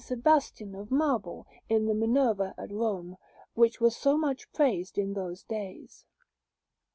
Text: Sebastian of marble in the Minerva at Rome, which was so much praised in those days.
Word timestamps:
Sebastian 0.03 0.73
of 0.73 0.89
marble 0.89 1.45
in 1.69 1.85
the 1.85 1.93
Minerva 1.93 2.55
at 2.57 2.71
Rome, 2.71 3.17
which 3.53 3.79
was 3.79 3.95
so 3.95 4.17
much 4.17 4.51
praised 4.51 4.97
in 4.97 5.13
those 5.13 5.43
days. 5.43 6.05